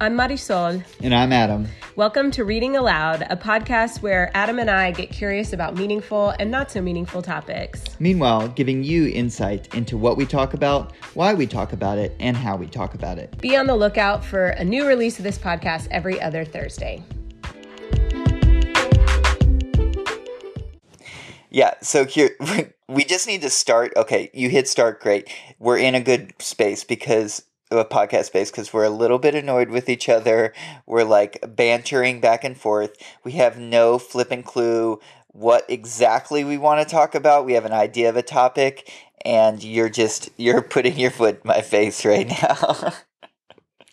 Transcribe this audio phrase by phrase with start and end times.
[0.00, 0.84] I'm Marisol.
[1.02, 1.66] And I'm Adam.
[1.96, 6.52] Welcome to Reading Aloud, a podcast where Adam and I get curious about meaningful and
[6.52, 7.82] not so meaningful topics.
[7.98, 12.36] Meanwhile, giving you insight into what we talk about, why we talk about it, and
[12.36, 13.36] how we talk about it.
[13.38, 17.02] Be on the lookout for a new release of this podcast every other Thursday.
[21.50, 22.36] Yeah, so here
[22.88, 23.94] we just need to start.
[23.96, 25.28] Okay, you hit start, great.
[25.58, 29.88] We're in a good space because podcast space because we're a little bit annoyed with
[29.88, 30.52] each other.
[30.86, 32.96] We're like bantering back and forth.
[33.24, 37.46] We have no flipping clue what exactly we want to talk about.
[37.46, 38.90] We have an idea of a topic,
[39.24, 42.92] and you're just you're putting your foot in my face right now.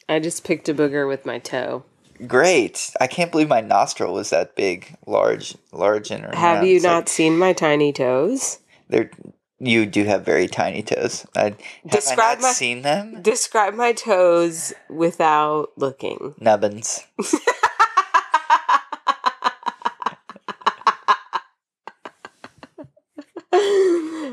[0.07, 1.83] I just picked a booger with my toe.
[2.27, 2.91] Great!
[3.01, 7.09] I can't believe my nostril was that big, large, large and Have you not like,
[7.09, 8.59] seen my tiny toes?
[8.87, 9.11] They're
[9.59, 11.25] you do have very tiny toes.
[11.35, 11.55] I,
[11.87, 13.21] describe I not my, seen them?
[13.21, 16.35] Describe my toes without looking.
[16.39, 17.01] Nubbins.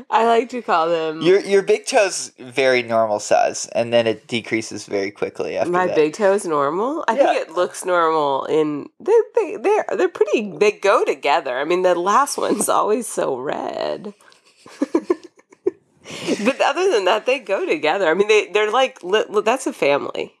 [0.09, 1.21] I like to call them.
[1.21, 5.87] Your your big toe's very normal size, and then it decreases very quickly after my
[5.87, 5.95] that.
[5.95, 7.03] big toe's normal.
[7.07, 7.25] I yeah.
[7.25, 8.45] think it looks normal.
[8.45, 10.55] In they they they're they're pretty.
[10.57, 11.57] They go together.
[11.57, 14.13] I mean, the last one's always so red.
[16.45, 18.09] But other than that, they go together.
[18.09, 18.99] I mean, they they're like
[19.43, 20.33] that's a family.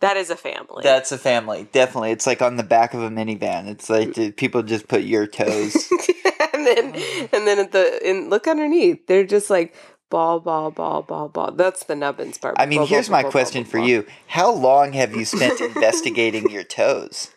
[0.00, 0.82] That is a family.
[0.82, 2.10] That's a family, definitely.
[2.10, 3.68] It's like on the back of a minivan.
[3.68, 5.74] It's like people just put your toes,
[6.52, 7.28] and then oh.
[7.32, 9.06] and then at the and look underneath.
[9.06, 9.74] They're just like
[10.10, 11.52] ball, ball, ball, ball, ball.
[11.52, 12.56] That's the nubbins part.
[12.58, 15.60] I mean, ball, here's ball, my ball, question for you: How long have you spent
[15.60, 17.30] investigating your toes?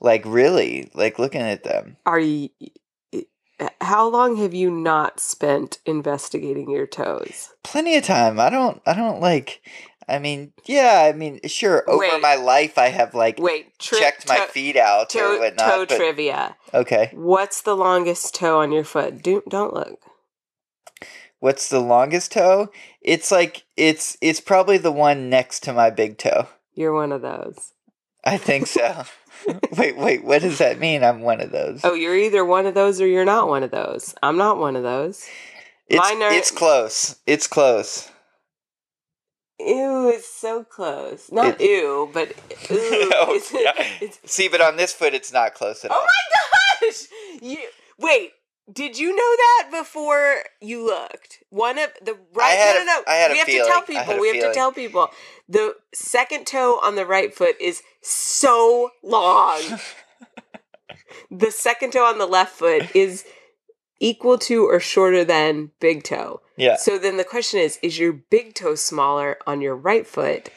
[0.00, 1.96] Like really, like looking at them.
[2.04, 2.50] Are you?
[3.80, 7.52] How long have you not spent investigating your toes?
[7.62, 8.38] Plenty of time.
[8.40, 9.62] I don't I don't like
[10.10, 14.00] I mean, yeah, I mean, sure, over wait, my life I have like wait, tri-
[14.00, 15.70] checked my feet out toe, or whatnot.
[15.70, 16.56] Toe but, trivia.
[16.74, 17.10] Okay.
[17.14, 19.22] What's the longest toe on your foot?
[19.22, 20.00] Do don't look.
[21.38, 22.70] What's the longest toe?
[23.00, 26.48] It's like it's it's probably the one next to my big toe.
[26.74, 27.72] You're one of those.
[28.24, 29.04] I think so.
[29.76, 31.02] wait, wait, what does that mean?
[31.02, 31.80] I'm one of those.
[31.84, 34.14] Oh, you're either one of those or you're not one of those.
[34.22, 35.26] I'm not one of those.
[35.88, 36.32] It's, are...
[36.32, 37.16] it's close.
[37.26, 38.10] It's close.
[39.58, 41.30] Ew, it's so close.
[41.30, 42.28] Not it, ew, but
[42.70, 43.10] ew.
[43.14, 43.50] oh, it's,
[44.00, 46.00] it's, See, but on this foot, it's not close at oh all.
[46.00, 46.06] Oh
[46.82, 47.06] my gosh!
[47.42, 47.58] You
[47.98, 48.32] wait.
[48.72, 51.42] Did you know that before you looked?
[51.50, 52.58] One of the right.
[52.58, 53.32] I no, no, no.
[53.32, 53.62] We have feeling.
[53.62, 54.20] to tell people.
[54.20, 55.08] We have to tell people.
[55.48, 59.60] The second toe on the right foot is so long.
[61.30, 63.24] the second toe on the left foot is
[63.98, 66.40] equal to or shorter than big toe.
[66.56, 66.76] Yeah.
[66.76, 70.50] So then the question is: Is your big toe smaller on your right foot,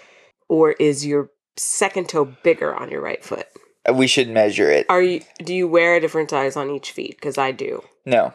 [0.49, 3.47] or is your second toe bigger on your right foot?
[3.91, 4.85] We should measure it.
[4.89, 5.21] Are you?
[5.39, 7.17] Do you wear a different size on each feet?
[7.17, 7.83] Because I do.
[8.05, 8.33] No.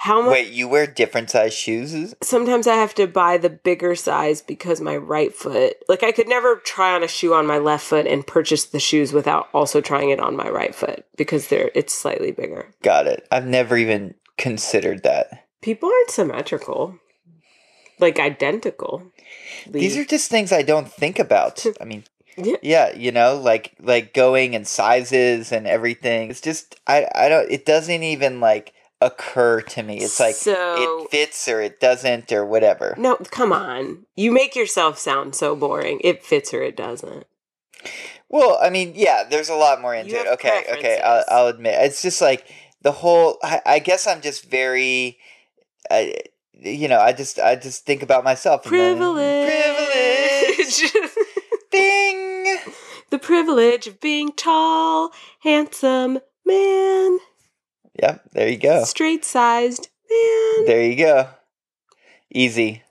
[0.00, 0.32] How much?
[0.32, 2.14] Wait, you wear different size shoes?
[2.22, 6.26] Sometimes I have to buy the bigger size because my right foot, like I could
[6.26, 9.82] never try on a shoe on my left foot and purchase the shoes without also
[9.82, 12.72] trying it on my right foot because they're it's slightly bigger.
[12.82, 13.28] Got it.
[13.30, 15.44] I've never even considered that.
[15.60, 16.98] People aren't symmetrical.
[17.98, 19.12] Like identical.
[19.68, 21.62] These are just things I don't think about.
[21.80, 22.04] I mean,
[22.36, 22.94] yeah.
[22.94, 26.30] you know, like like going and sizes and everything.
[26.30, 29.98] It's just I I don't it doesn't even like occur to me.
[29.98, 32.94] It's like so, it fits or it doesn't or whatever.
[32.98, 34.06] No, come on.
[34.16, 36.00] You make yourself sound so boring.
[36.04, 37.26] It fits or it doesn't.
[38.28, 40.26] Well, I mean, yeah, there's a lot more into it.
[40.28, 41.74] Okay, okay, I'll, I'll, admit.
[41.80, 42.46] It's just like
[42.82, 43.38] the whole.
[43.42, 45.18] I, I guess I'm just very.
[45.90, 46.14] I,
[46.52, 48.64] you know, I just I just think about myself.
[48.64, 49.48] Privilege.
[49.48, 50.92] privilege.
[51.72, 52.09] Ding.
[53.10, 55.10] The privilege of being tall,
[55.40, 57.18] handsome man.
[58.00, 58.84] Yep, there you go.
[58.84, 60.66] Straight sized man.
[60.66, 61.28] There you go.
[62.32, 62.82] Easy.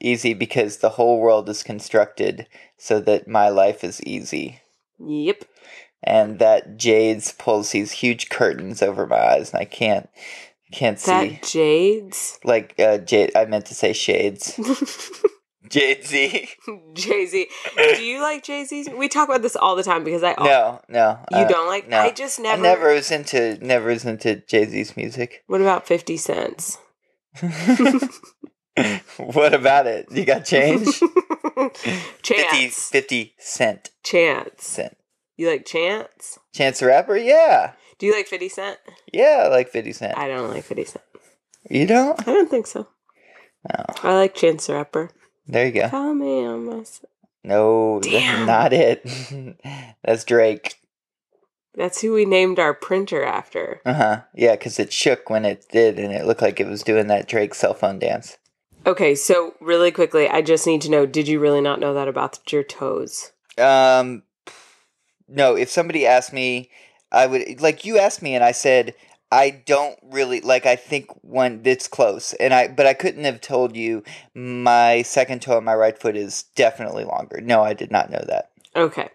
[0.00, 2.46] Easy because the whole world is constructed
[2.76, 4.60] so that my life is easy.
[4.98, 5.44] Yep.
[6.02, 10.08] And that Jades pulls these huge curtains over my eyes and I can't
[10.70, 11.10] can't see.
[11.10, 12.38] That Jades?
[12.44, 14.58] Like uh Jade I meant to say shades.
[15.70, 16.48] Jay Z.
[16.94, 17.48] Jay Z.
[17.76, 18.92] Do you like Jay Z?
[18.96, 21.88] We talk about this all the time because I no no you uh, don't like.
[21.88, 21.98] No.
[21.98, 22.60] I just never.
[22.60, 25.44] I never was into never was into Jay Z's music.
[25.46, 26.78] What about Fifty Cents?
[29.18, 30.06] what about it?
[30.10, 30.86] You got change?
[32.22, 32.88] Chance.
[32.90, 33.90] 50, 50 cent.
[34.04, 34.64] Chance.
[34.64, 34.96] Cent.
[35.36, 36.38] You like Chance?
[36.54, 37.16] Chance the Rapper?
[37.16, 37.72] Yeah.
[37.98, 38.78] Do you like 50 Cent?
[39.12, 40.16] Yeah, I like 50 Cent.
[40.16, 41.04] I don't like 50 Cent.
[41.68, 42.20] You don't?
[42.20, 42.88] I don't think so.
[43.68, 43.84] No.
[44.02, 45.10] I like Chance the Rapper.
[45.48, 45.88] There you go.
[45.88, 46.84] Call me on my.
[47.42, 48.46] No, Damn.
[48.46, 49.56] that's not it.
[50.04, 50.74] that's Drake.
[51.74, 53.80] That's who we named our printer after.
[53.86, 54.20] Uh huh.
[54.34, 57.28] Yeah, because it shook when it did, and it looked like it was doing that
[57.28, 58.36] Drake cell phone dance.
[58.84, 62.08] Okay, so really quickly, I just need to know did you really not know that
[62.08, 63.32] about your toes?
[63.56, 64.22] Um,
[65.28, 65.54] no.
[65.54, 66.70] If somebody asked me,
[67.12, 68.94] I would like you asked me, and I said
[69.30, 70.64] I don't really like.
[70.64, 74.02] I think one it's close, and I but I couldn't have told you
[74.34, 77.40] my second toe on my right foot is definitely longer.
[77.40, 78.50] No, I did not know that.
[78.74, 79.08] Okay.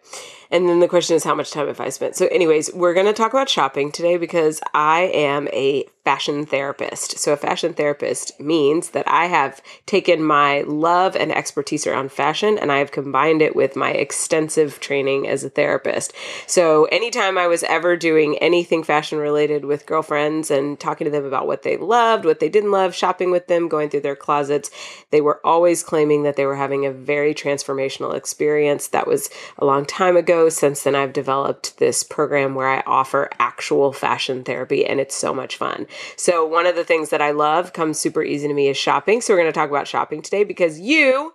[0.53, 2.15] And then the question is how much time have I spent?
[2.15, 7.17] So, anyways, we're going to talk about shopping today because I am a fashion therapist.
[7.17, 12.59] So, a fashion therapist means that I have taken my love and expertise around fashion
[12.59, 16.13] and I have combined it with my extensive training as a therapist.
[16.45, 21.25] So, anytime I was ever doing anything fashion related with girlfriends and talking to them
[21.25, 24.69] about what they loved, what they didn't love, shopping with them, going through their closets,
[25.09, 28.87] they were always claiming that they were having a very transformational experience.
[28.89, 30.42] That was a long time ago.
[30.49, 35.33] Since then, I've developed this program where I offer actual fashion therapy, and it's so
[35.33, 35.87] much fun.
[36.15, 39.21] So, one of the things that I love comes super easy to me is shopping.
[39.21, 41.33] So, we're going to talk about shopping today because you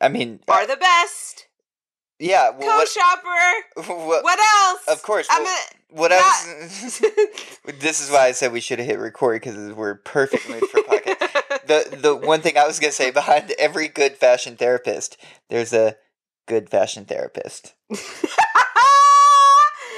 [0.00, 1.46] I mean, are the best
[2.18, 2.50] yeah.
[2.50, 3.92] Well, co-shopper.
[4.06, 4.84] what, What else?
[4.88, 5.26] Of course.
[5.30, 7.02] I'm well, a- what was.
[7.80, 10.80] this is why I said we should have hit record because we're perfect mood for
[10.80, 11.66] podcast.
[11.66, 15.16] the the one thing I was gonna say behind every good fashion therapist,
[15.48, 15.96] there's a
[16.46, 17.74] good fashion therapist.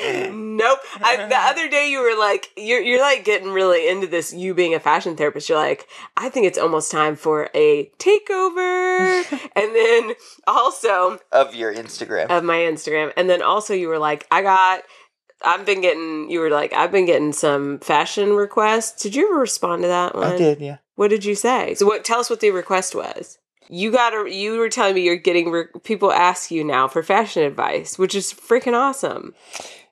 [0.03, 0.79] nope.
[1.03, 4.33] I, the other day you were like, you're you're like getting really into this.
[4.33, 5.87] You being a fashion therapist, you're like,
[6.17, 9.25] I think it's almost time for a takeover.
[9.57, 10.15] and then
[10.47, 12.27] also Of your Instagram.
[12.31, 14.83] of my Instagram, and then also you were like, I got.
[15.41, 16.29] I've been getting.
[16.31, 19.01] You were like, I've been getting some fashion requests.
[19.01, 20.33] Did you ever respond to that one?
[20.33, 20.79] I did, yeah.
[20.97, 21.75] What did you say?
[21.75, 22.05] So, what?
[22.05, 23.39] Tell us what the request was.
[23.69, 24.15] You got.
[24.15, 27.99] A, you were telling me you're getting re- people ask you now for fashion advice,
[27.99, 29.35] which is freaking awesome.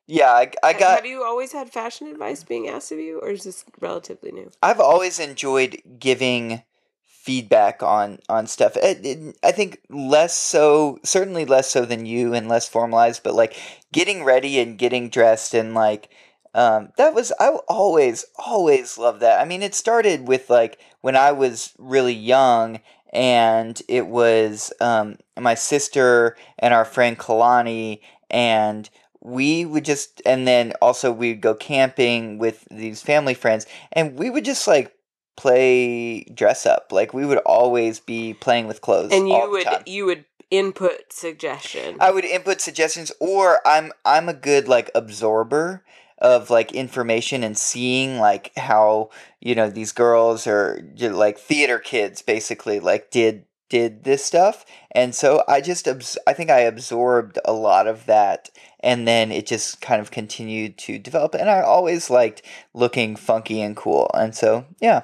[0.06, 0.96] Yeah, I, I got.
[0.96, 4.50] Have you always had fashion advice being asked of you, or is this relatively new?
[4.62, 6.62] I've always enjoyed giving
[7.06, 8.76] feedback on on stuff.
[8.76, 13.22] It, it- I think less so, certainly less so than you, and less formalized.
[13.24, 13.56] But like
[13.92, 16.08] getting ready and getting dressed and like
[16.54, 19.40] um, that was I always always loved that.
[19.40, 22.80] I mean, it started with like when I was really young.
[23.12, 28.00] And it was um, my sister and our friend Kalani,
[28.30, 28.88] and
[29.26, 34.30] we would just and then also we'd go camping with these family friends and we
[34.30, 34.94] would just like
[35.36, 39.82] play dress up like we would always be playing with clothes And you would time.
[39.84, 41.96] you would input suggestions.
[42.00, 45.82] i would input suggestions or i'm i'm a good like absorber
[46.18, 49.10] of like information and seeing like how
[49.40, 54.64] you know these girls or j- like theater kids basically like did did this stuff.
[54.92, 58.48] And so i just abs- i think i absorbed a lot of that
[58.80, 62.42] and then it just kind of continued to develop and i always liked
[62.74, 64.10] looking funky and cool.
[64.14, 65.02] And so yeah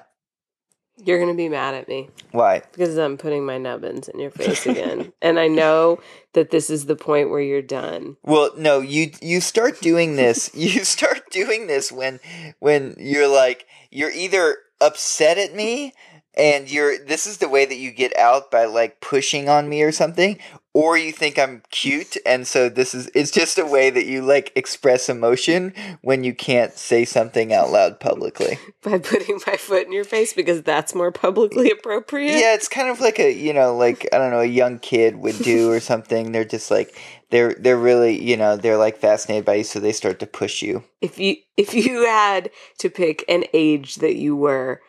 [1.05, 4.67] You're gonna be mad at me why because I'm putting my nubbins in your face
[4.67, 6.01] again, and I know
[6.33, 8.17] that this is the point where you're done.
[8.23, 10.51] Well, no, you you start doing this.
[10.55, 12.21] you start doing this when
[12.59, 15.95] when you're like you're either upset at me
[16.35, 19.83] and you're this is the way that you get out by like pushing on me
[19.83, 20.39] or something
[20.75, 24.23] or you think I'm cute and so this is it's just a way that you
[24.23, 28.59] like express emotion when you can't say something out loud publicly.
[28.83, 32.39] By putting my foot in your face because that's more publicly appropriate.
[32.39, 35.17] Yeah, it's kind of like a, you know, like I don't know, a young kid
[35.17, 36.33] would do or something.
[36.33, 36.99] They're just like
[37.31, 40.63] they're they're really, you know, they're like fascinated by you so they start to push
[40.63, 40.85] you.
[41.01, 44.81] If you if you had to pick an age that you were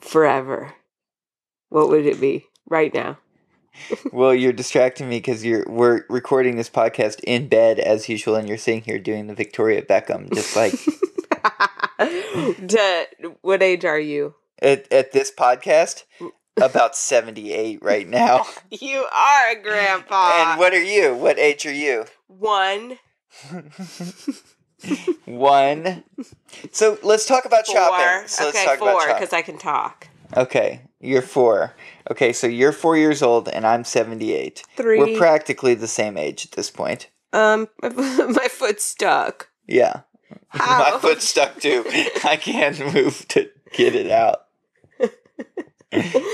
[0.00, 0.74] forever,
[1.74, 3.18] what would it be right now?
[4.12, 8.48] well, you're distracting me because you're we're recording this podcast in bed as usual, and
[8.48, 10.72] you're sitting here doing the Victoria Beckham, just like
[12.68, 14.36] To- what age are you?
[14.62, 16.04] at at this podcast.
[16.62, 18.46] About seventy eight right now.
[18.70, 20.30] You are a grandpa.
[20.52, 21.16] and what are you?
[21.16, 22.04] What age are you?
[22.28, 22.98] One,
[25.24, 26.04] One.
[26.70, 27.74] So let's talk about four.
[27.74, 28.28] shopping.
[28.28, 30.06] So let's okay, talk four because I can talk.
[30.36, 31.74] Okay, you're four.
[32.10, 34.62] Okay, so you're four years old and I'm 78.
[34.76, 37.08] 3 We're practically the same age at this point.
[37.32, 37.88] um, my
[38.50, 39.48] foot's stuck.
[39.66, 40.00] Yeah.
[40.48, 40.92] How?
[40.92, 41.84] My foot's stuck too.
[42.24, 44.40] I can't move to get it out.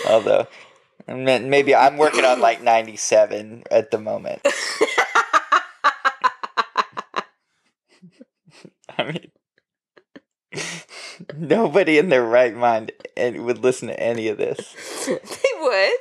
[0.09, 0.47] Although,
[1.07, 4.41] maybe I'm working on like 97 at the moment.
[8.97, 9.31] I mean,
[11.37, 14.75] nobody in their right mind and would listen to any of this.
[15.07, 15.99] they would.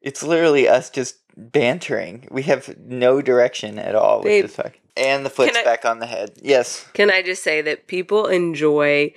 [0.00, 2.28] It's literally us just bantering.
[2.30, 4.72] We have no direction at all with Babe, this fuck.
[4.96, 6.32] And the foot's I- back on the head.
[6.42, 6.86] Yes.
[6.92, 9.14] Can I just say that people enjoy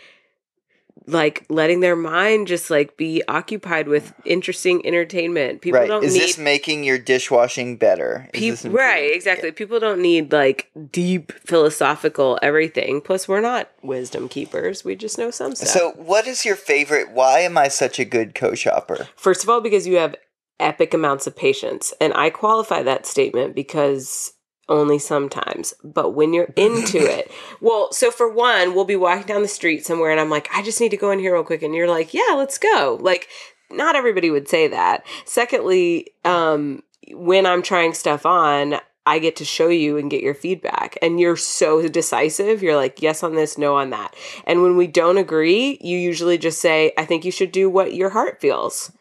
[1.07, 5.61] like letting their mind just like be occupied with interesting entertainment.
[5.61, 5.87] People right.
[5.87, 8.29] don't Is need this making your dishwashing better?
[8.33, 9.51] Is peop- this right, exactly.
[9.51, 13.01] People don't need like deep philosophical everything.
[13.01, 14.83] Plus we're not wisdom keepers.
[14.83, 15.69] We just know some stuff.
[15.69, 17.11] So, what is your favorite?
[17.11, 19.07] Why am I such a good co-shopper?
[19.15, 20.15] First of all, because you have
[20.59, 21.93] epic amounts of patience.
[22.01, 24.33] And I qualify that statement because
[24.69, 25.73] only sometimes.
[25.83, 27.31] But when you're into it,
[27.61, 30.61] well, so for one, we'll be walking down the street somewhere and I'm like, I
[30.61, 31.63] just need to go in here real quick.
[31.63, 32.97] And you're like, yeah, let's go.
[33.01, 33.27] Like,
[33.69, 35.05] not everybody would say that.
[35.25, 40.33] Secondly, um, when I'm trying stuff on, I get to show you and get your
[40.33, 40.97] feedback.
[41.01, 42.61] And you're so decisive.
[42.61, 44.13] You're like, yes on this, no on that.
[44.45, 47.93] And when we don't agree, you usually just say, I think you should do what
[47.93, 48.91] your heart feels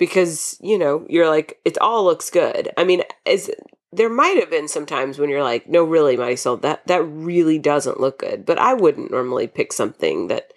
[0.00, 3.52] because you know you're like it all looks good i mean is
[3.92, 7.58] there might have been some times when you're like no really marisol that that really
[7.58, 10.52] doesn't look good but i wouldn't normally pick something that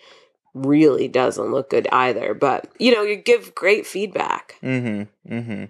[0.53, 5.33] really doesn't look good either but you know you give great feedback Mm-hmm.
[5.33, 5.65] Mm-hmm.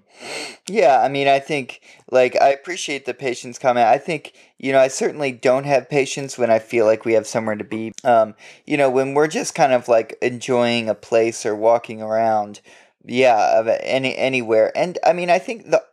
[0.67, 3.87] Yeah, I mean, I think like I appreciate the patience comment.
[3.87, 7.25] I think you know I certainly don't have patience when I feel like we have
[7.25, 7.91] somewhere to be.
[8.03, 12.61] Um, you know, when we're just kind of like enjoying a place or walking around.
[13.05, 15.83] Yeah, any anywhere, and I mean, I think the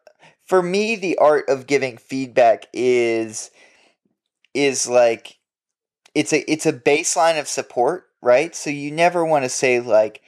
[0.51, 3.53] for me the art of giving feedback is
[4.53, 5.39] is like
[6.13, 8.53] it's a it's a baseline of support, right?
[8.53, 10.23] So you never want to say like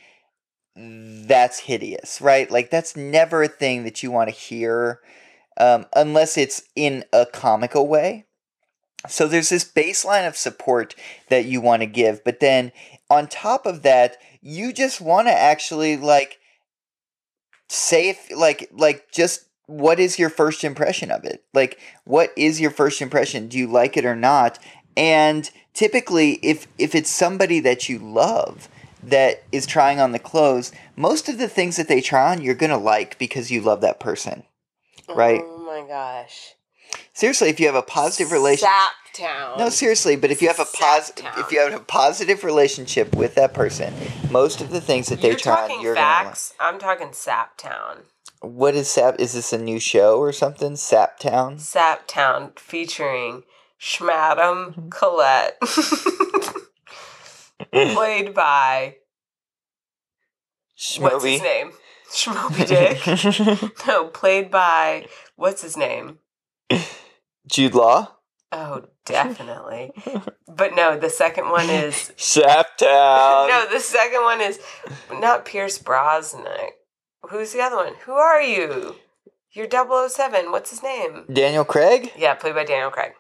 [0.77, 2.49] that's hideous, right?
[2.49, 5.01] Like that's never a thing that you want to hear
[5.57, 8.27] um, unless it's in a comical way.
[9.09, 10.95] So there's this baseline of support
[11.31, 12.71] that you want to give, but then
[13.11, 16.39] on top of that, you just want to actually like
[17.69, 21.45] say if like like just what is your first impression of it?
[21.55, 23.49] Like what is your first impression?
[23.49, 24.59] Do you like it or not?
[24.97, 28.69] And typically if if it's somebody that you love
[29.03, 32.55] that is trying on the clothes, most of the things that they try on you're
[32.55, 34.45] going to like because you love that person.
[35.09, 35.41] Right.
[35.43, 36.55] oh my gosh
[37.15, 38.71] Seriously, if you have a positive relationship
[39.15, 39.59] Saptown.
[39.59, 43.35] No, seriously, but if you have a positive if you have a positive relationship with
[43.35, 43.93] that person,
[44.31, 46.25] most of the things that they you're try on you're going to like.
[46.27, 47.99] facts i'm talking saptown
[48.43, 49.17] What is Sap?
[49.21, 50.77] Is this a new show or something?
[50.77, 51.59] Sap Town.
[51.59, 53.43] Sap Town featuring
[53.81, 54.89] schmadam Mm-hmm.
[54.91, 55.59] colette
[57.95, 58.97] played by
[60.99, 61.71] What's his name?
[62.13, 62.67] Schmoby
[63.63, 63.73] Dick.
[63.87, 65.07] no, played by
[65.37, 66.19] what's his name?
[67.47, 68.17] Jude Law?
[68.51, 69.93] Oh, definitely.
[70.47, 73.49] but no, the second one is Saptown.
[73.49, 74.61] no, the second one is
[75.13, 76.71] not Pierce Brosnan.
[77.31, 77.95] Who's the other one?
[78.05, 78.97] Who are you?
[79.53, 80.51] You're 007.
[80.51, 81.25] What's his name?
[81.33, 82.13] Daniel Craig?
[82.17, 83.13] Yeah, played by Daniel Craig.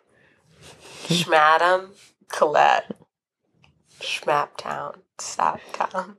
[1.04, 1.90] Schmadam,
[2.28, 2.96] Colette,
[4.00, 6.16] Schmaptown, Saptown.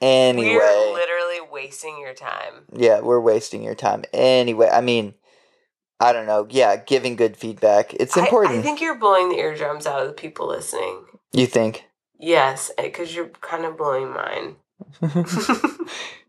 [0.00, 0.54] Anyway.
[0.56, 2.66] We're literally wasting your time.
[2.72, 4.04] yeah, we're wasting your time.
[4.12, 5.14] Anyway, I mean,
[5.98, 6.46] I don't know.
[6.50, 7.94] Yeah, giving good feedback.
[7.94, 8.58] It's I- important.
[8.60, 11.04] I, think you're blowing the eardrums out of the people listening.
[11.32, 11.84] you think?
[12.18, 14.56] Yes, because you're kind of blowing mine.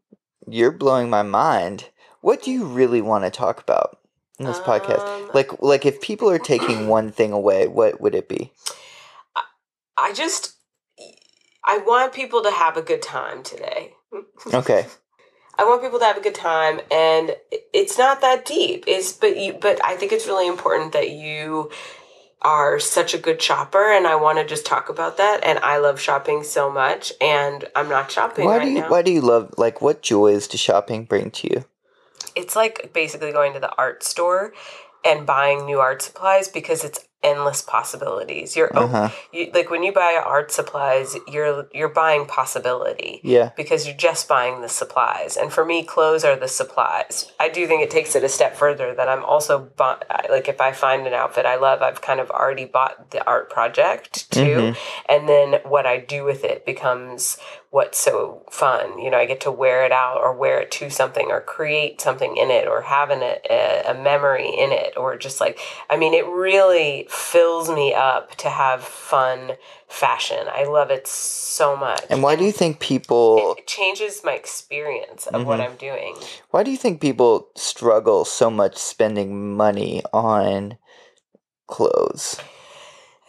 [0.53, 1.89] You're blowing my mind.
[2.21, 3.97] What do you really want to talk about
[4.37, 4.99] in this podcast?
[4.99, 8.51] Um, Like like if people are taking one thing away, what would it be?
[9.97, 10.53] I just,
[11.65, 13.93] I want people to have a good time today.
[14.53, 14.85] Okay.
[15.57, 17.35] I want people to have a good time, and
[17.73, 18.87] it's not that deep.
[18.87, 21.71] Is but you, but I think it's really important that you
[22.43, 25.41] are such a good shopper, and I want to just talk about that.
[25.43, 28.89] And I love shopping so much, and I'm not shopping Why right do you now.
[28.89, 31.65] why do you love like what joys does shopping bring to you?
[32.35, 34.53] it's like basically going to the art store
[35.05, 38.55] and buying new art supplies because it's endless possibilities.
[38.55, 39.09] You're Uh-huh.
[39.31, 43.19] you, like when you buy art supplies, you're you're buying possibility.
[43.23, 43.51] Yeah.
[43.55, 45.37] because you're just buying the supplies.
[45.37, 47.31] And for me, clothes are the supplies.
[47.39, 50.59] I do think it takes it a step further that I'm also bu- like if
[50.61, 54.73] I find an outfit I love, I've kind of already bought the art project too,
[55.07, 57.37] and then what I do with it becomes
[57.73, 58.99] what's so fun.
[58.99, 61.99] You know, I get to wear it out or wear it to something or create
[61.99, 65.57] something in it or have it a, a memory in it or just like
[65.89, 69.53] I mean, it really fills me up to have fun
[69.87, 70.45] fashion.
[70.51, 72.05] I love it so much.
[72.11, 75.71] And why do you think people It changes my experience of what mm-hmm.
[75.71, 76.15] I'm doing.
[76.51, 80.77] why do you think people struggle so much spending money on
[81.65, 82.39] clothes?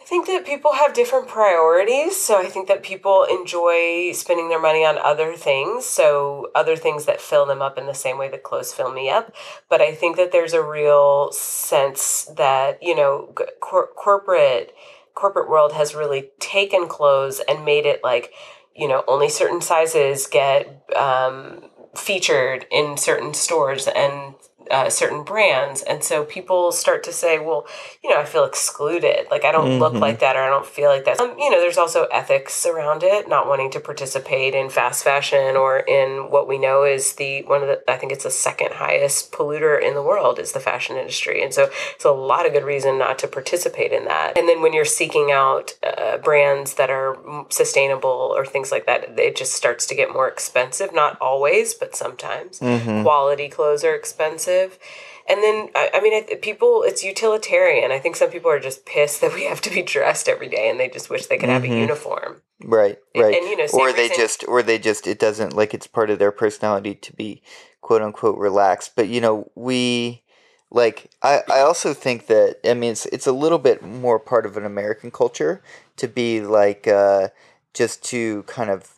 [0.05, 2.15] I think that people have different priorities.
[2.15, 5.87] So I think that people enjoy spending their money on other things.
[5.87, 9.09] So other things that fill them up in the same way that clothes fill me
[9.09, 9.33] up.
[9.67, 14.75] But I think that there's a real sense that, you know, cor- corporate
[15.15, 18.31] corporate world has really taken clothes and made it like,
[18.75, 24.35] you know, only certain sizes get um, featured in certain stores and
[24.71, 25.81] uh, certain brands.
[25.83, 27.65] And so people start to say, well,
[28.03, 29.27] you know, I feel excluded.
[29.29, 29.79] Like I don't mm-hmm.
[29.79, 31.19] look like that or I don't feel like that.
[31.19, 35.55] Um, you know, there's also ethics around it, not wanting to participate in fast fashion
[35.55, 38.73] or in what we know is the one of the, I think it's the second
[38.73, 41.43] highest polluter in the world is the fashion industry.
[41.43, 44.37] And so it's a lot of good reason not to participate in that.
[44.37, 47.17] And then when you're seeking out uh, brands that are
[47.49, 50.93] sustainable or things like that, it just starts to get more expensive.
[50.93, 52.59] Not always, but sometimes.
[52.59, 53.03] Mm-hmm.
[53.03, 54.79] Quality clothes are expensive expensive.
[55.27, 57.91] And then, I, I mean, I, people, it's utilitarian.
[57.91, 60.69] I think some people are just pissed that we have to be dressed every day
[60.69, 61.73] and they just wish they could have mm-hmm.
[61.73, 62.41] a uniform.
[62.63, 63.25] Right, right.
[63.25, 66.09] And, and you know, or they just, or they just, it doesn't, like, it's part
[66.09, 67.41] of their personality to be
[67.81, 68.95] quote unquote relaxed.
[68.95, 70.21] But, you know, we,
[70.69, 74.45] like, I, I also think that, I mean, it's, it's a little bit more part
[74.45, 75.63] of an American culture
[75.97, 77.29] to be like, uh,
[77.73, 78.93] just to kind of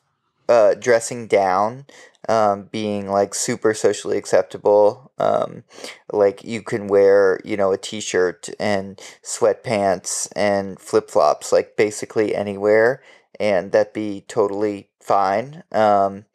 [0.50, 1.86] uh, dressing down
[2.28, 5.12] um, being like super socially acceptable.
[5.18, 5.64] Um,
[6.12, 11.76] like you can wear, you know, a t shirt and sweatpants and flip flops, like
[11.76, 13.02] basically anywhere,
[13.40, 15.64] and that'd be totally fine.
[15.72, 16.26] Um,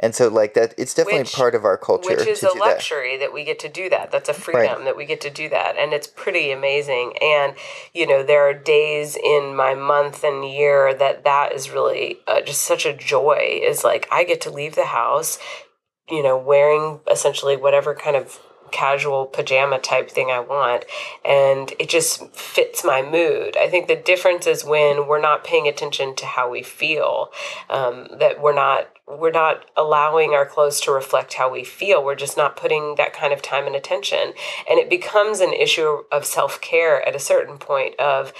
[0.00, 3.16] and so like that it's definitely which, part of our culture which is a luxury
[3.16, 3.26] that.
[3.26, 3.32] that.
[3.32, 4.84] we get to do that that's a freedom right.
[4.84, 7.54] that we get to do that and it's pretty amazing and
[7.94, 12.40] you know there are days in my month and year that that is really uh,
[12.40, 15.38] just such a joy is like i get to leave the house
[16.08, 18.40] you know wearing essentially whatever kind of
[18.70, 20.84] casual pajama type thing I want.
[21.24, 23.56] And it just fits my mood.
[23.56, 27.30] I think the difference is when we're not paying attention to how we feel,
[27.68, 32.04] um, that we're not we're not allowing our clothes to reflect how we feel.
[32.04, 34.34] We're just not putting that kind of time and attention.
[34.68, 38.32] And it becomes an issue of self care at a certain point of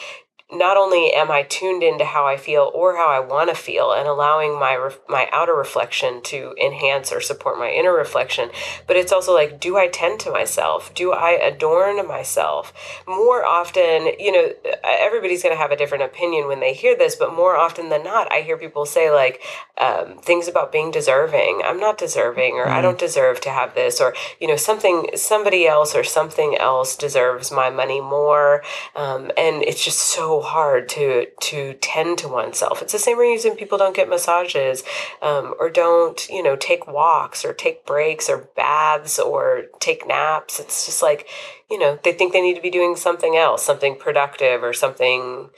[0.53, 3.93] not only am I tuned into how I feel or how I want to feel
[3.93, 8.51] and allowing my re- my outer reflection to enhance or support my inner reflection,
[8.87, 10.93] but it's also like do I tend to myself?
[10.95, 12.73] Do I adorn myself?
[13.07, 14.53] More often, you know,
[14.85, 18.03] everybody's going to have a different opinion when they hear this, but more often than
[18.03, 19.43] not, I hear people say like
[19.79, 21.63] um, things about being deserving.
[21.65, 22.71] I'm not deserving or mm.
[22.71, 26.97] I don't deserve to have this or you know something somebody else or something else
[26.97, 28.63] deserves my money more
[28.97, 32.83] um, and it's just so hard to to tend to oneself.
[32.83, 34.83] It's the same reason people don't get massages
[35.23, 40.61] um, or don't you know take walks or take breaks or baths or take naps.
[40.61, 41.29] It's just like
[41.71, 45.51] you know they think they need to be doing something else, something productive or something.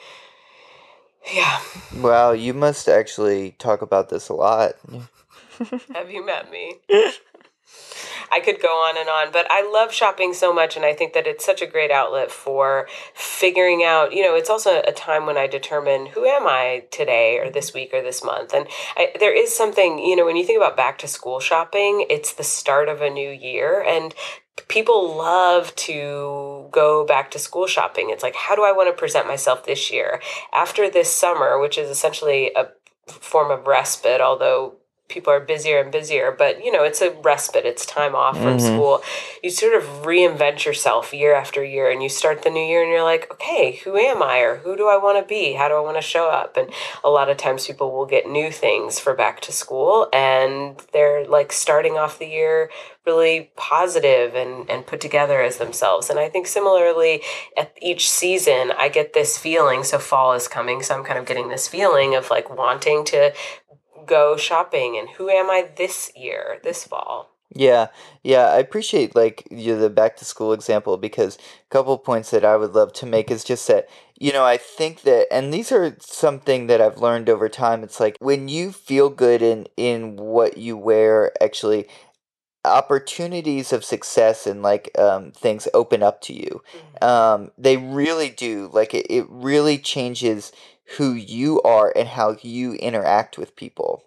[1.33, 1.61] Yeah.
[1.97, 4.73] Well, you must actually talk about this a lot.
[5.95, 6.77] Have you met me?
[8.33, 11.13] I could go on and on, but I love shopping so much, and I think
[11.13, 14.13] that it's such a great outlet for figuring out.
[14.13, 17.75] You know, it's also a time when I determine who am I today, or this
[17.75, 18.55] week, or this month.
[18.55, 18.67] And
[18.97, 22.33] I, there is something, you know, when you think about back to school shopping, it's
[22.33, 24.15] the start of a new year, and
[24.69, 28.11] people love to go back to school shopping.
[28.11, 30.21] It's like, how do I want to present myself this year
[30.55, 32.69] after this summer, which is essentially a
[33.07, 34.77] form of respite, although
[35.13, 38.57] people are busier and busier, but you know, it's a respite, it's time off from
[38.57, 38.75] mm-hmm.
[38.75, 39.03] school.
[39.43, 42.91] You sort of reinvent yourself year after year and you start the new year and
[42.91, 45.53] you're like, okay, who am I or who do I want to be?
[45.53, 46.57] How do I want to show up?
[46.57, 46.71] And
[47.05, 51.27] a lot of times people will get new things for back to school and they're
[51.27, 52.71] like starting off the year
[53.05, 56.09] really positive and, and put together as themselves.
[56.09, 57.23] And I think similarly
[57.57, 59.83] at each season, I get this feeling.
[59.83, 63.33] So fall is coming, so I'm kind of getting this feeling of like wanting to
[64.07, 67.31] go shopping and who am I this year, this fall?
[67.55, 67.89] Yeah,
[68.23, 72.45] yeah, I appreciate like you the back to school example because a couple points that
[72.47, 73.89] I would love to make is just that
[74.19, 77.83] you know I think that and these are something that I've learned over time.
[77.85, 81.89] It's like when you feel good in in what you wear, actually
[82.65, 86.63] opportunities of success and like um, things open up to you.
[86.77, 87.05] Mm-hmm.
[87.05, 88.71] Um, they really do.
[88.73, 90.53] Like it, it really changes
[90.97, 94.05] who you are and how you interact with people.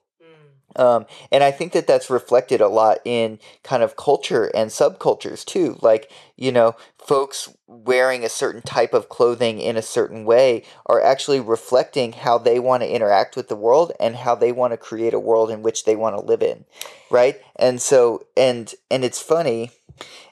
[0.76, 5.46] Um, and I think that that's reflected a lot in kind of culture and subcultures
[5.46, 5.78] too.
[5.82, 11.02] Like, you know, folks wearing a certain type of clothing in a certain way are
[11.02, 14.78] actually reflecting how they want to interact with the world and how they want to
[14.78, 16.66] create a world in which they want to live in.
[17.10, 17.40] Right?
[17.56, 19.72] And so, and, and it's funny.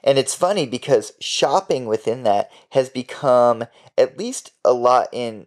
[0.02, 3.64] And it's funny because shopping within that has become,
[3.96, 5.46] at least a lot in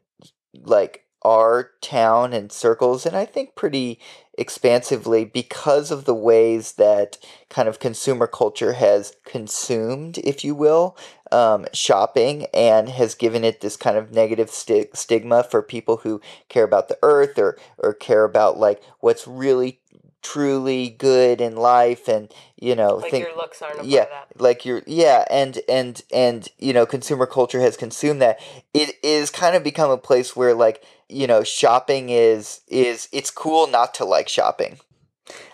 [0.64, 4.00] like our town and circles and I think pretty
[4.38, 7.18] expansively because of the ways that
[7.50, 10.96] kind of consumer culture has consumed, if you will,
[11.32, 16.22] um, shopping and has given it this kind of negative sti- stigma for people who
[16.50, 19.80] care about the earth or, or care about like what's really
[20.24, 24.28] truly good in life and you know Like think your looks aren't yeah that.
[24.42, 28.40] like you're yeah and and and you know consumer culture has consumed that
[28.74, 33.32] it is kind of become a place where like you know shopping is is it's
[33.32, 34.78] cool not to like shopping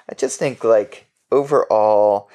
[0.09, 2.29] i just think like overall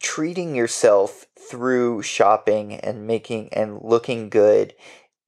[0.00, 4.74] treating yourself through shopping and making and looking good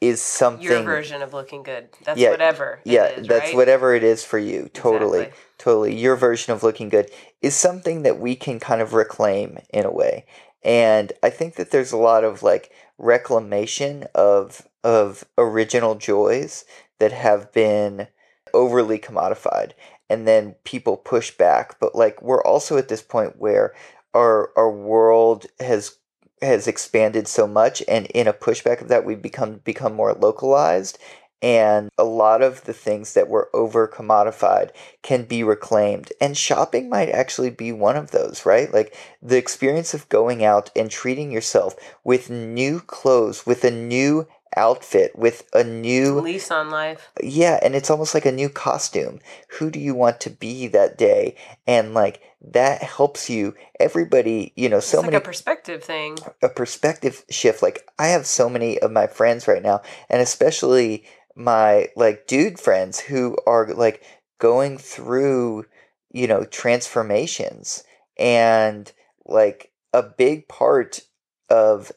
[0.01, 1.89] is something Your version of looking good.
[2.05, 2.81] That's Yeah, whatever.
[2.85, 3.55] it yeah is, that's right?
[3.57, 5.45] whatever it is for you totally Exactly.
[5.61, 9.85] Totally your version of looking good is something that we can kind of reclaim in
[9.85, 10.25] a way.
[10.63, 16.65] And i think that there's a lot of like reclamation of of original joys
[16.99, 18.09] that have been
[18.53, 19.73] overly commodified
[20.11, 21.79] and then people push back.
[21.81, 23.73] But like we're also at this point where
[24.13, 25.97] our our world has
[26.43, 30.99] has expanded so much and in a pushback of that we've become become more localized
[31.43, 34.71] and a lot of the things that were over commodified
[35.03, 36.13] can be reclaimed.
[36.21, 38.73] And shopping might actually be one of those right?
[38.73, 41.75] Like the experience of going out and treating yourself
[42.05, 44.27] with new clothes with a new
[44.57, 47.13] outfit with a new Lease on life.
[47.23, 49.21] yeah and it's almost like a new costume.
[49.59, 51.37] Who do you want to be that day?
[51.67, 53.55] And like that helps you.
[53.79, 56.19] Everybody you know so it's like many a perspective thing.
[56.43, 57.63] a perspective shift.
[57.63, 61.05] Like i have so many of my friends right now and especially
[61.37, 64.03] my like dude friends who are like
[64.39, 65.67] going through
[66.11, 67.85] you know transformations.
[68.19, 68.91] And
[69.25, 71.01] like a big part
[71.49, 71.93] of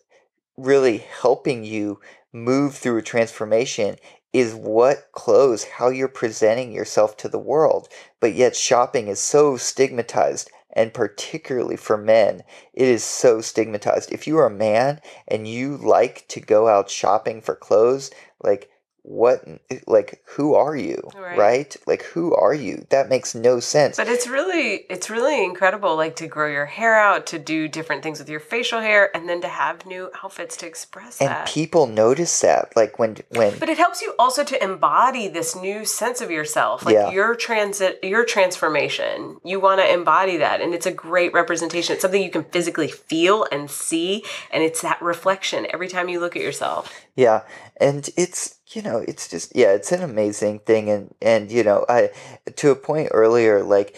[0.58, 2.00] really helping you
[2.32, 3.98] move through a transformation
[4.32, 7.88] is what clothes how you're presenting yourself to the world.
[8.20, 12.44] But yet shopping is so stigmatized and particularly for men
[12.74, 14.12] it is so stigmatized.
[14.12, 18.10] If you are a man and you like to go out shopping for clothes
[18.42, 18.70] like
[19.04, 19.44] what
[19.86, 21.38] like who are you Right.
[21.38, 25.96] right like who are you that makes no sense But it's really it's really incredible
[25.98, 29.28] like to grow your hair out, to do different things with your facial hair and
[29.28, 31.48] then to have new outfits to express and that.
[31.48, 35.84] people notice that like when when But it helps you also to embody this new
[35.84, 37.12] sense of yourself, like Yeah.
[37.12, 39.38] your transit, your transformation.
[39.44, 41.94] You want to embody that, and it's a great representation.
[41.94, 46.20] It's something you can physically feel and see, and it's that reflection every time you
[46.20, 46.94] look at yourself.
[47.16, 47.42] Yeah,
[47.78, 51.86] and it's you know it's just yeah it's an amazing thing and and you know
[51.90, 52.12] I
[52.56, 53.96] to a point earlier like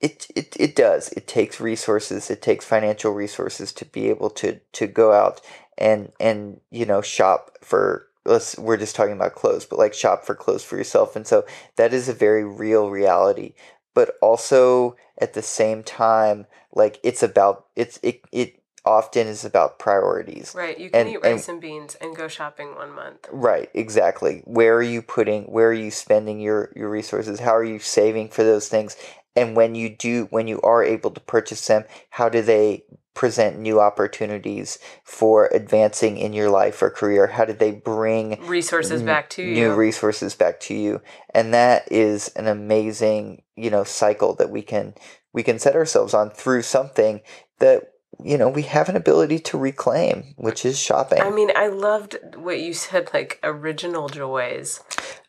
[0.00, 1.08] it it it does.
[1.12, 5.40] It takes resources it takes financial resources to be able to to go out
[5.76, 10.24] and and you know shop for let's we're just talking about clothes but like shop
[10.24, 11.44] for clothes for yourself and so
[11.76, 13.54] that is a very real reality.
[13.94, 19.78] But also at the same time like it's about it's it it often is about
[19.78, 20.78] priorities Right.
[20.78, 23.26] You can And- eat rice and beans and go shopping one month.
[23.30, 24.42] Right, exactly.
[24.44, 27.40] Where are you putting where are you spending your your resources?
[27.40, 28.96] How are you saving for those things?
[29.36, 33.58] And when you do when you are able to purchase them, how do they present
[33.58, 37.26] new opportunities for advancing in your life or career?
[37.26, 39.54] How do they bring Resources n- back to you?
[39.54, 41.00] new resources back to you?
[41.34, 44.94] And that is an amazing, you know, cycle that we can
[45.32, 47.20] we can set ourselves on through something
[47.58, 51.20] that you know we have an ability to reclaim, which is shopping.
[51.20, 54.80] I mean, I loved what you said, like original joys.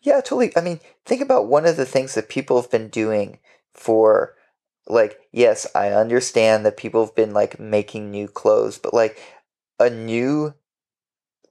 [0.01, 0.55] Yeah, totally.
[0.55, 3.39] I mean, think about one of the things that people have been doing
[3.73, 4.35] for
[4.87, 9.19] like yes, I understand that people have been like making new clothes, but like
[9.79, 10.53] a new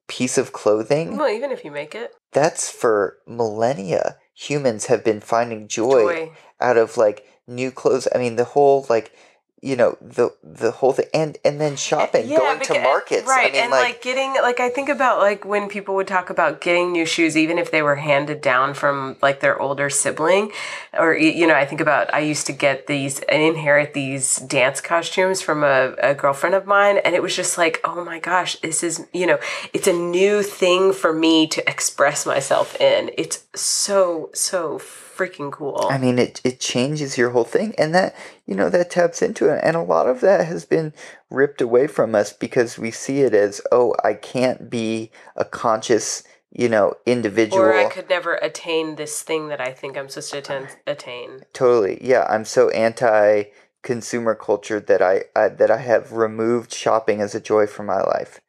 [0.09, 4.17] piece of clothing, Well, even if you make it, that's for millennia.
[4.35, 6.33] Humans have been finding joy, joy.
[6.61, 8.09] out of like new clothes.
[8.15, 9.13] I mean, the whole like
[9.63, 13.51] you know the the whole thing and and then shopping going to markets right?
[13.51, 16.31] i mean and like, like, getting like I think about like when people would talk
[16.31, 20.51] about getting new shoes, even if they were handed down from like their older sibling,
[20.99, 24.81] or you know, I think about I used to get these and inherit these dance
[24.81, 28.57] costumes from a, a girlfriend of mine, and it was just like, oh my gosh,
[28.61, 29.39] this is you know,
[29.73, 33.11] it's a new thing for me to express myself in.
[33.17, 34.79] It's so so
[35.19, 35.87] freaking cool.
[35.91, 38.15] I mean, it, it changes your whole thing, and that
[38.47, 40.93] you know that taps into it, and a lot of that has been
[41.31, 46.23] ripped away from us because we see it as, oh, I can't be a conscious,
[46.51, 47.65] you know, individual.
[47.65, 50.69] or I could never attain this thing that I think I'm supposed to attain.
[50.87, 51.41] attain.
[51.53, 52.27] Totally, yeah.
[52.31, 53.45] I'm so anti
[53.83, 58.01] consumer culture that I, I that I have removed shopping as a joy from my
[58.01, 58.41] life.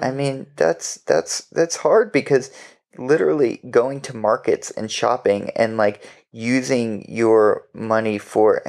[0.00, 0.16] I Mm.
[0.16, 2.50] mean, that's that's that's hard because
[2.98, 8.62] literally going to markets and shopping and like using your money for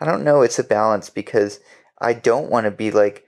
[0.00, 1.60] I don't know, it's a balance because
[1.98, 3.24] I don't want to be like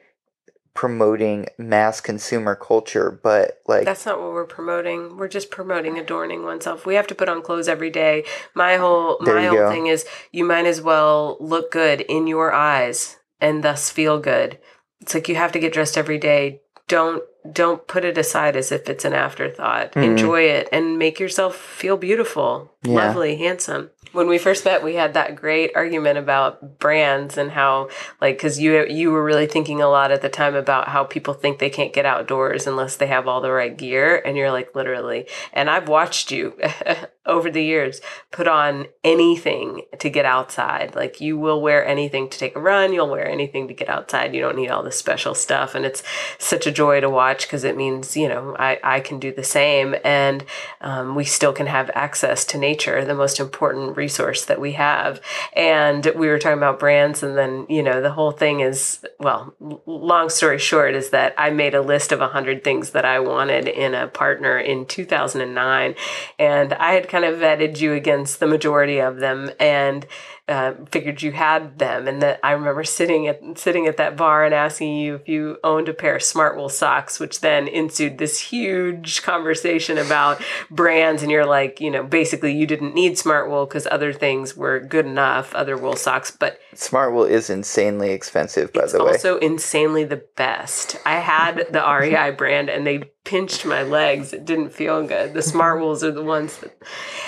[0.75, 5.17] promoting mass consumer culture, but like That's not what we're promoting.
[5.17, 6.85] We're just promoting adorning oneself.
[6.85, 8.25] We have to put on clothes every day.
[8.55, 9.71] My whole my whole go.
[9.71, 14.59] thing is you might as well look good in your eyes and thus feel good.
[15.01, 16.63] It's like you have to get dressed every day.
[16.89, 19.93] Don't don't put it aside as if it's an afterthought.
[19.93, 20.05] Mhm.
[20.05, 22.95] Enjoy it and make yourself feel beautiful, Yeah.
[23.07, 23.91] lovely, handsome.
[24.13, 27.89] When we first met, we had that great argument about brands and how
[28.21, 31.35] like cuz you you were really thinking a lot at the time about how people
[31.35, 34.75] think they can't get outdoors unless they have all the right gear and you're like
[34.75, 36.55] literally and I've watched you
[37.27, 40.95] over the years put on anything to get outside.
[40.95, 44.35] Like you will wear anything to take a run you'll wear anything to get outside.
[44.35, 46.03] You don't need all this special stuff and it's
[46.39, 49.45] such a joy to watch because it means you know I, I can do the
[49.45, 50.45] same and
[50.81, 55.21] um, we still can have access to nature the most important resource that we have.
[55.55, 59.55] And we were talking about brands and then you know the whole thing is well
[59.87, 63.69] long story short is that i made a list of 100 things that i wanted
[63.69, 65.95] in a partner in 2009
[66.39, 70.05] and i had kind of vetted you against the majority of them and
[70.47, 74.45] uh, figured you had them and that i remember sitting at sitting at that bar
[74.45, 78.19] and asking you if you owned a pair of smart wool socks which then ensued
[78.19, 83.49] this huge conversation about brands and you're like you know basically you didn't need smart
[83.49, 88.11] wool because other things were good enough other wool socks but Smart Wool is insanely
[88.11, 89.13] expensive, by the way.
[89.13, 90.97] also insanely the best.
[91.07, 94.33] I had the REI brand and they pinched my legs.
[94.33, 95.35] It didn't feel good.
[95.35, 96.77] The smart wools are the ones that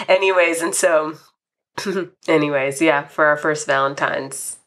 [0.09, 1.17] anyways and so
[2.29, 4.59] anyways yeah for our first valentine's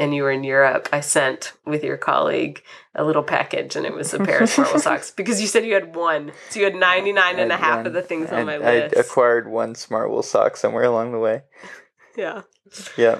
[0.00, 2.62] and you were in Europe, I sent with your colleague
[2.94, 5.74] a little package and it was a pair of wool socks because you said you
[5.74, 6.30] had one.
[6.50, 8.96] So you had 99 and a half run- of the things on I'd- my list.
[8.96, 11.42] I'd acquired one Smart Wool sock somewhere along the way.
[12.16, 12.42] yeah.
[12.96, 13.18] Yeah.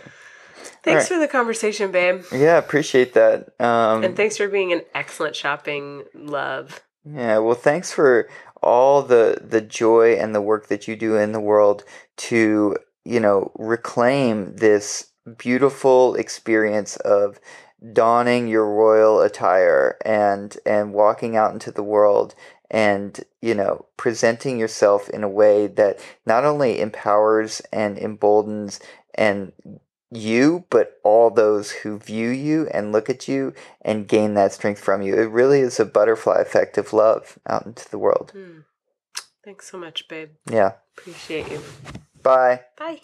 [0.84, 1.16] Thanks right.
[1.16, 2.22] for the conversation, babe.
[2.30, 3.48] Yeah, appreciate that.
[3.58, 6.80] Um, And thanks for being an excellent shopping love.
[7.04, 8.28] Yeah, well, thanks for
[8.62, 11.82] all the the joy and the work that you do in the world
[12.18, 12.76] to,
[13.08, 17.40] you know, reclaim this beautiful experience of
[17.92, 22.34] donning your royal attire and and walking out into the world
[22.70, 28.78] and, you know, presenting yourself in a way that not only empowers and emboldens
[29.14, 29.52] and
[30.10, 34.80] you, but all those who view you and look at you and gain that strength
[34.80, 35.14] from you.
[35.14, 38.32] It really is a butterfly effect of love out into the world.
[38.34, 38.60] Hmm.
[39.44, 40.30] Thanks so much, babe.
[40.50, 40.72] Yeah.
[40.98, 41.62] Appreciate you.
[42.22, 42.60] Bye.
[42.76, 43.00] Bye.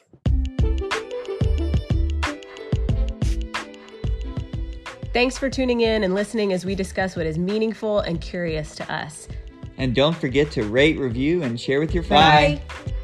[5.13, 8.93] Thanks for tuning in and listening as we discuss what is meaningful and curious to
[8.93, 9.29] us.
[9.79, 12.61] And don't forget to rate, review, and share with your friends.
[12.61, 12.95] Bye.